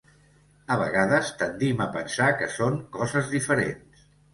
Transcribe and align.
A 0.75 0.77
vegades 0.83 1.29
tendim 1.43 1.85
a 1.87 1.89
pensar 2.01 2.33
que 2.43 2.51
són 2.59 2.85
coses 3.01 3.35
diferents. 3.39 4.15